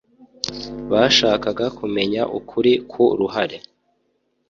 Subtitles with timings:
[0.91, 3.57] bashakaga kumenya ukuri ku ruhare